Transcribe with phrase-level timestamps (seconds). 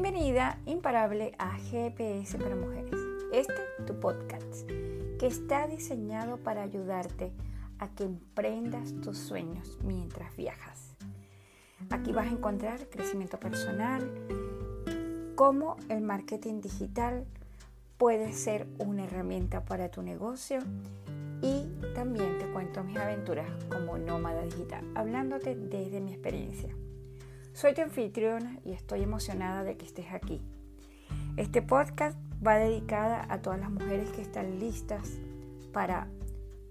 [0.00, 2.94] Bienvenida imparable a GPS para Mujeres,
[3.32, 3.52] este
[3.84, 4.62] tu podcast
[5.18, 7.32] que está diseñado para ayudarte
[7.80, 10.94] a que emprendas tus sueños mientras viajas.
[11.90, 14.08] Aquí vas a encontrar crecimiento personal,
[15.34, 17.26] cómo el marketing digital
[17.96, 20.60] puede ser una herramienta para tu negocio
[21.42, 26.72] y también te cuento mis aventuras como nómada digital, hablándote desde mi experiencia.
[27.58, 30.40] Soy tu anfitriona y estoy emocionada de que estés aquí.
[31.36, 35.18] Este podcast va dedicada a todas las mujeres que están listas
[35.72, 36.06] para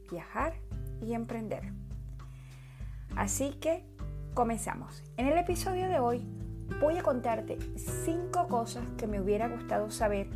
[0.10, 0.54] viajar
[1.02, 1.74] y emprender.
[3.18, 3.84] Así que
[4.34, 5.04] comenzamos.
[5.18, 6.26] En el episodio de hoy
[6.80, 10.30] voy a contarte cinco cosas que me hubiera gustado saber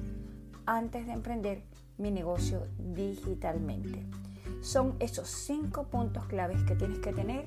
[0.66, 1.64] antes de emprender
[1.98, 4.06] mi negocio digitalmente.
[4.60, 7.46] Son esos cinco puntos claves que tienes que tener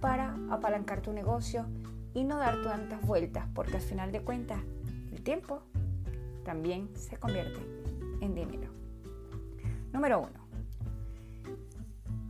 [0.00, 1.66] para apalancar tu negocio
[2.14, 4.60] y no dar tantas vueltas, porque al final de cuentas
[5.12, 5.62] el tiempo
[6.44, 7.60] también se convierte
[8.20, 8.70] en dinero.
[9.92, 10.42] Número uno,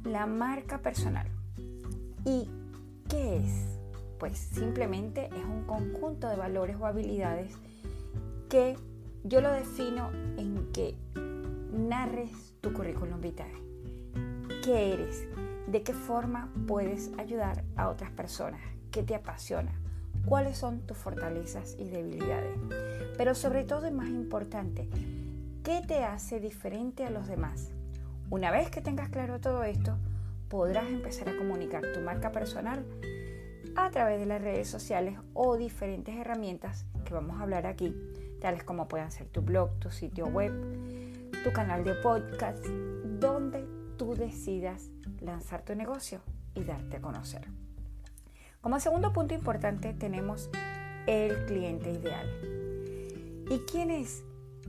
[0.04, 1.28] la marca personal.
[2.24, 2.48] ¿Y
[3.08, 3.78] qué es?
[4.18, 7.56] Pues simplemente es un conjunto de valores o habilidades
[8.48, 8.76] que
[9.24, 10.96] yo lo defino en que
[11.72, 13.52] narres tu currículum vitae.
[14.62, 15.26] ¿Qué eres?
[15.66, 18.60] ¿De qué forma puedes ayudar a otras personas?
[18.92, 19.72] Qué te apasiona,
[20.26, 22.56] cuáles son tus fortalezas y debilidades.
[23.16, 24.88] Pero sobre todo y más importante,
[25.64, 27.72] ¿qué te hace diferente a los demás?
[28.30, 29.96] Una vez que tengas claro todo esto,
[30.48, 32.84] podrás empezar a comunicar tu marca personal
[33.74, 37.96] a través de las redes sociales o diferentes herramientas que vamos a hablar aquí,
[38.40, 40.52] tales como puedan ser tu blog, tu sitio web,
[41.42, 44.90] tu canal de podcast, donde tú decidas
[45.20, 46.20] lanzar tu negocio
[46.54, 47.61] y darte a conocer.
[48.62, 50.48] Como segundo punto importante tenemos
[51.08, 52.28] el cliente ideal.
[53.50, 54.22] ¿Y quién es?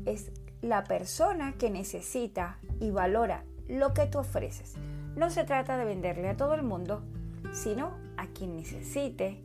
[0.06, 0.31] Es
[0.64, 4.74] la persona que necesita y valora lo que tú ofreces.
[5.16, 7.04] No se trata de venderle a todo el mundo,
[7.52, 9.44] sino a quien necesite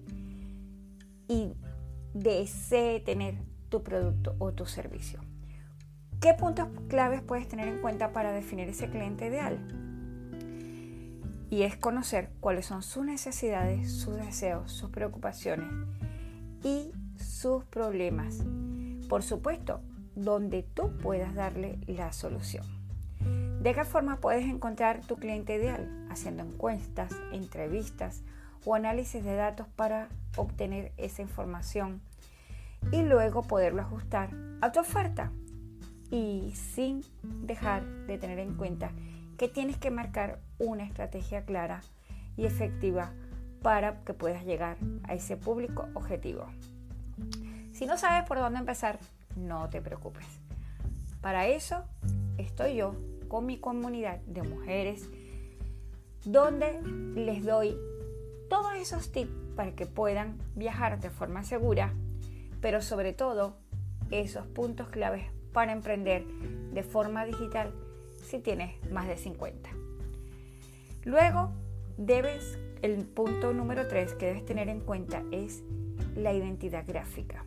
[1.29, 1.53] y
[2.15, 3.35] desee tener
[3.69, 5.21] tu producto o tu servicio.
[6.23, 9.59] ¿Qué puntos claves puedes tener en cuenta para definir ese cliente ideal?
[11.51, 15.69] Y es conocer cuáles son sus necesidades, sus deseos, sus preocupaciones
[16.63, 18.45] y sus problemas.
[19.09, 19.81] Por supuesto,
[20.15, 22.65] donde tú puedas darle la solución.
[23.63, 26.07] ¿De qué forma puedes encontrar tu cliente ideal?
[26.11, 28.23] Haciendo encuestas, entrevistas
[28.65, 32.01] o análisis de datos para obtener esa información
[32.93, 34.31] y luego poderlo ajustar
[34.61, 35.33] a tu oferta
[36.11, 38.93] y sin dejar de tener en cuenta
[39.39, 41.81] que tienes que marcar una estrategia clara
[42.37, 43.13] y efectiva
[43.63, 46.47] para que puedas llegar a ese público objetivo.
[47.73, 48.99] Si no sabes por dónde empezar,
[49.37, 50.27] no te preocupes.
[51.21, 51.85] Para eso
[52.37, 52.95] estoy yo
[53.29, 55.09] con mi comunidad de mujeres
[56.25, 56.81] donde
[57.15, 57.77] les doy
[58.51, 61.93] todos esos tips para que puedan viajar de forma segura,
[62.61, 63.57] pero sobre todo
[64.11, 66.27] esos puntos claves para emprender
[66.73, 67.73] de forma digital
[68.29, 69.71] si tienes más de 50.
[71.05, 71.53] Luego,
[71.97, 75.63] debes, el punto número 3 que debes tener en cuenta es
[76.15, 77.45] la identidad gráfica.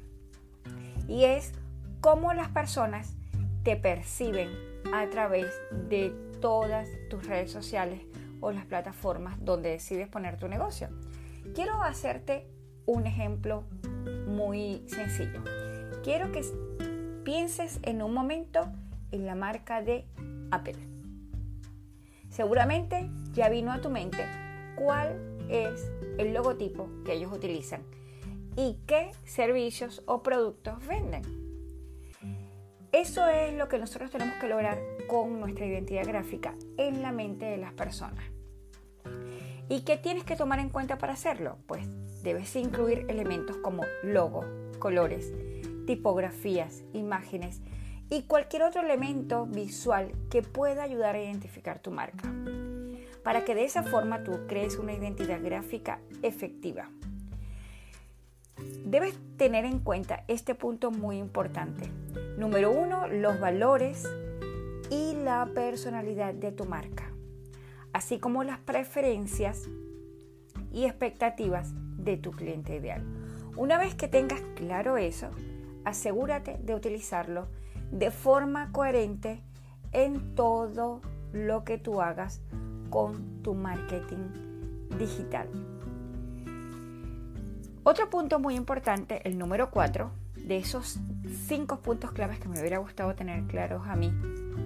[1.07, 1.53] Y es
[2.01, 3.15] cómo las personas
[3.63, 4.49] te perciben
[4.93, 5.53] a través
[5.89, 6.09] de
[6.41, 8.01] todas tus redes sociales
[8.39, 10.89] o las plataformas donde decides poner tu negocio.
[11.53, 12.47] Quiero hacerte
[12.87, 13.63] un ejemplo
[14.27, 15.43] muy sencillo.
[16.03, 16.41] Quiero que
[17.23, 18.71] pienses en un momento
[19.11, 20.07] en la marca de
[20.51, 20.75] Apple.
[22.29, 24.25] Seguramente ya vino a tu mente
[24.75, 25.19] cuál
[25.49, 27.81] es el logotipo que ellos utilizan
[28.55, 31.23] y qué servicios o productos venden.
[32.91, 37.45] Eso es lo que nosotros tenemos que lograr con nuestra identidad gráfica en la mente
[37.45, 38.23] de las personas.
[39.69, 41.57] ¿Y qué tienes que tomar en cuenta para hacerlo?
[41.65, 41.87] Pues
[42.23, 44.43] debes incluir elementos como logo,
[44.79, 45.33] colores,
[45.87, 47.61] tipografías, imágenes
[48.11, 52.29] y cualquier otro elemento visual que pueda ayudar a identificar tu marca,
[53.23, 56.89] para que de esa forma tú crees una identidad gráfica efectiva.
[58.83, 61.89] Debes tener en cuenta este punto muy importante.
[62.37, 64.05] Número uno, los valores
[64.89, 67.09] y la personalidad de tu marca,
[67.93, 69.69] así como las preferencias
[70.73, 73.05] y expectativas de tu cliente ideal.
[73.55, 75.29] Una vez que tengas claro eso,
[75.85, 77.47] asegúrate de utilizarlo
[77.91, 79.41] de forma coherente
[79.91, 81.01] en todo
[81.33, 82.41] lo que tú hagas
[82.89, 84.29] con tu marketing
[84.97, 85.47] digital.
[87.83, 90.99] Otro punto muy importante, el número 4, de esos
[91.47, 94.11] cinco puntos claves que me hubiera gustado tener claros a mí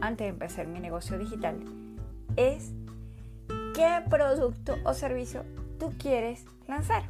[0.01, 1.59] antes de empezar mi negocio digital
[2.35, 2.73] es
[3.73, 5.43] qué producto o servicio
[5.79, 7.03] tú quieres lanzar.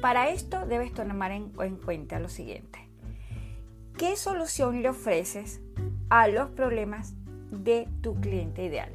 [0.00, 2.91] Para esto debes tomar en, cuenta lo siguiente.
[3.96, 5.60] ¿Qué solución le ofreces
[6.08, 7.14] a los problemas
[7.50, 8.92] de tu cliente ideal?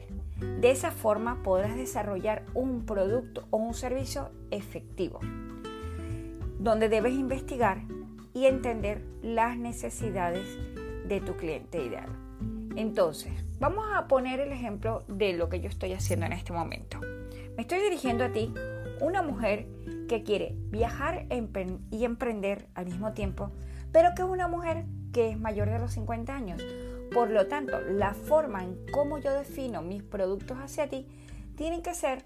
[0.59, 5.19] De esa forma podrás desarrollar un producto o un servicio efectivo,
[6.59, 7.83] donde debes investigar
[8.33, 10.45] y entender las necesidades
[11.07, 12.09] de tu cliente ideal.
[12.75, 16.99] Entonces, vamos a poner el ejemplo de lo que yo estoy haciendo en este momento.
[17.55, 18.53] Me estoy dirigiendo a ti,
[18.99, 19.67] una mujer
[20.07, 21.27] que quiere viajar
[21.91, 23.51] y emprender al mismo tiempo,
[23.91, 26.63] pero que es una mujer que es mayor de los 50 años.
[27.13, 31.07] Por lo tanto, la forma en cómo yo defino mis productos hacia ti
[31.55, 32.23] tienen que ser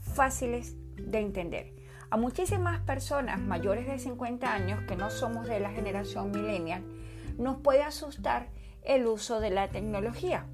[0.00, 1.72] fáciles de entender.
[2.10, 6.82] A muchísimas personas mayores de 50 años que no somos de la generación millennial,
[7.38, 8.48] nos puede asustar
[8.82, 10.46] el uso de la tecnología.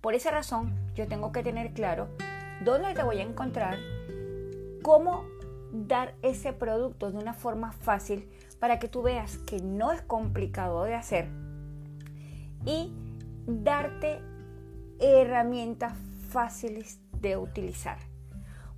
[0.00, 2.08] Por esa razón, yo tengo que tener claro
[2.64, 3.78] dónde te voy a encontrar,
[4.82, 5.24] cómo
[5.72, 8.28] dar ese producto de una forma fácil
[8.58, 11.28] para que tú veas que no es complicado de hacer
[12.64, 12.92] y
[13.46, 14.20] darte
[14.98, 15.94] herramientas
[16.28, 17.98] fáciles de utilizar.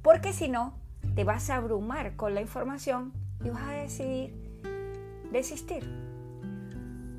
[0.02, 0.75] Porque si no,
[1.14, 3.12] te vas a abrumar con la información
[3.44, 4.34] y vas a decidir
[5.32, 5.84] desistir.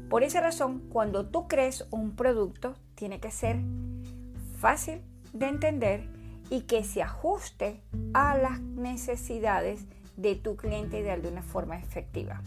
[0.10, 3.60] Por esa razón, cuando tú crees un producto, tiene que ser
[4.58, 5.02] fácil
[5.34, 6.10] de entender
[6.52, 7.82] y que se ajuste
[8.14, 9.86] a las necesidades
[10.18, 12.42] de tu cliente de una forma efectiva.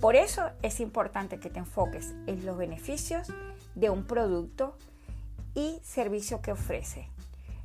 [0.00, 3.32] Por eso es importante que te enfoques en los beneficios
[3.74, 4.78] de un producto
[5.56, 7.10] y servicio que ofrece,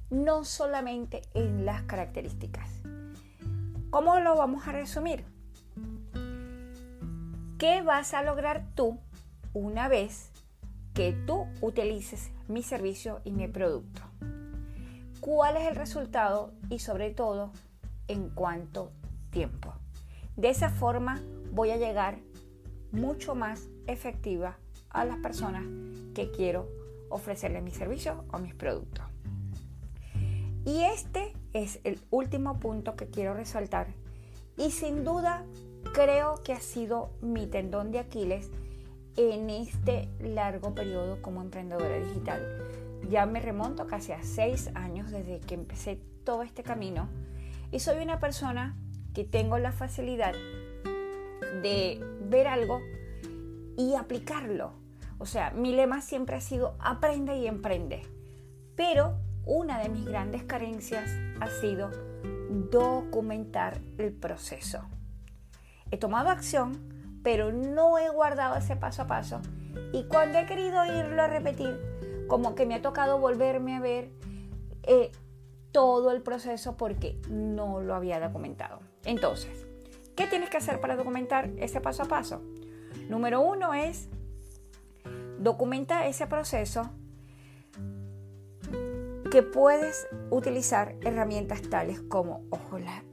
[0.09, 2.67] no solamente en las características.
[3.91, 5.23] ¿Cómo lo vamos a resumir?
[7.59, 8.97] ¿Qué vas a lograr tú
[9.53, 10.31] una vez
[10.95, 14.10] que tú utilices mi servicio y mi producto?
[15.21, 17.51] ¿Cuál es el resultado y sobre todo
[18.07, 18.91] en cuánto
[19.29, 19.71] tiempo?
[20.35, 21.21] De esa forma
[21.51, 22.17] voy a llegar
[22.91, 24.57] mucho más efectiva
[24.89, 25.63] a las personas
[26.15, 26.67] que quiero
[27.09, 29.05] ofrecerle mis servicios o mis productos.
[30.65, 33.93] Y este es el último punto que quiero resaltar
[34.57, 35.45] y sin duda
[35.93, 38.49] creo que ha sido mi tendón de Aquiles
[39.17, 42.41] en este largo periodo como emprendedora digital.
[43.09, 47.09] Ya me remonto casi a seis años desde que empecé todo este camino
[47.71, 48.75] y soy una persona
[49.13, 50.33] que tengo la facilidad
[51.61, 51.99] de
[52.29, 52.81] ver algo
[53.77, 54.73] y aplicarlo.
[55.17, 58.03] O sea, mi lema siempre ha sido aprende y emprende.
[58.75, 61.91] Pero una de mis grandes carencias ha sido
[62.71, 64.83] documentar el proceso.
[65.91, 69.41] He tomado acción, pero no he guardado ese paso a paso.
[69.93, 71.79] Y cuando he querido irlo a repetir,
[72.27, 74.11] como que me ha tocado volverme a ver
[74.83, 75.11] eh,
[75.71, 78.79] todo el proceso porque no lo había documentado.
[79.05, 79.65] Entonces,
[80.15, 82.41] ¿qué tienes que hacer para documentar ese paso a paso?
[83.09, 84.09] Número uno es
[85.39, 86.91] documenta ese proceso
[89.31, 92.43] que puedes utilizar herramientas tales como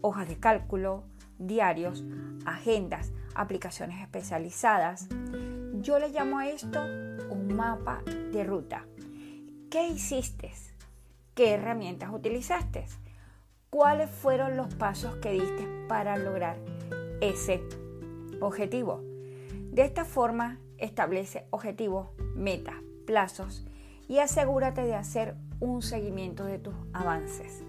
[0.00, 1.04] hojas de cálculo,
[1.38, 2.04] diarios,
[2.44, 5.08] agendas, aplicaciones especializadas.
[5.80, 6.80] Yo le llamo a esto
[7.30, 8.84] un mapa de ruta.
[9.70, 10.52] ¿Qué hiciste?
[11.34, 12.86] ¿Qué herramientas utilizaste?
[13.70, 16.56] ¿Cuáles fueron los pasos que diste para lograr
[17.20, 17.62] ese
[18.40, 19.02] objetivo?
[19.70, 23.66] De esta forma, establece objetivos, metas, plazos
[24.08, 27.62] y asegúrate de hacer un seguimiento de tus avances.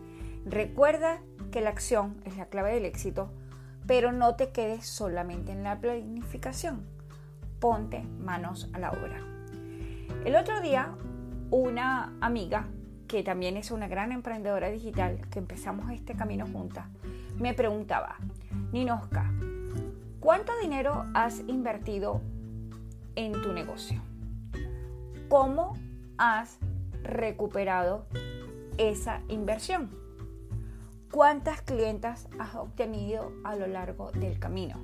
[0.45, 3.29] Recuerda que la acción es la clave del éxito
[3.89, 6.85] pero no te quedes solamente en la planificación.
[7.59, 9.19] Ponte manos a la obra.
[10.25, 10.95] El otro día,
[11.51, 12.67] una amiga,
[13.07, 16.85] que también es una gran emprendedora digital, que empezamos este camino juntas,
[17.37, 18.17] me preguntaba,
[18.71, 19.31] Ninoska,
[20.19, 22.21] ¿cuánto dinero has invertido
[23.15, 24.01] en tu negocio?
[25.27, 25.77] ¿Cómo
[26.17, 26.59] has
[27.03, 28.05] recuperado
[28.77, 29.89] esa inversión?
[31.11, 34.83] ¿Cuántas clientas has obtenido a lo largo del camino?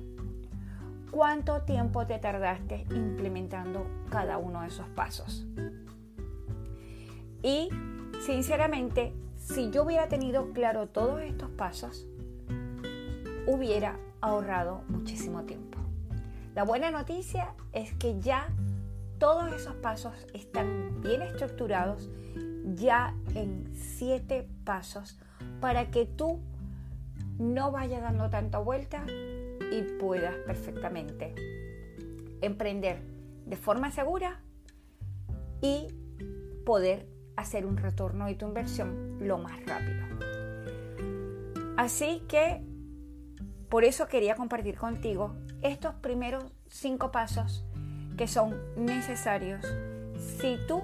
[1.10, 5.46] ¿Cuánto tiempo te tardaste implementando cada uno de esos pasos?
[7.46, 7.68] Y
[8.26, 12.04] sinceramente, si yo hubiera tenido claro todos estos pasos,
[13.46, 15.78] hubiera ahorrado muchísimo tiempo.
[16.56, 18.48] La buena noticia es que ya
[19.20, 22.10] todos esos pasos están bien estructurados,
[22.74, 25.16] ya en siete pasos
[25.60, 26.40] para que tú
[27.38, 29.06] no vayas dando tanta vuelta
[29.70, 31.32] y puedas perfectamente
[32.40, 33.02] emprender
[33.44, 34.40] de forma segura
[35.60, 35.86] y
[36.64, 40.06] poder hacer un retorno de tu inversión lo más rápido.
[41.76, 42.62] Así que
[43.68, 47.64] por eso quería compartir contigo estos primeros cinco pasos
[48.16, 49.66] que son necesarios
[50.38, 50.82] si tú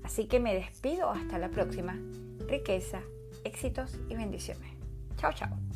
[0.03, 1.97] Así que me despido hasta la próxima.
[2.45, 2.99] Riqueza,
[3.45, 4.69] éxitos y bendiciones.
[5.15, 5.68] Chao, chao.